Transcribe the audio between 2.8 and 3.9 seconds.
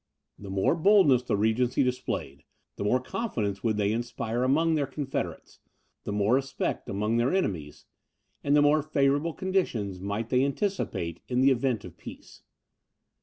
more confidence would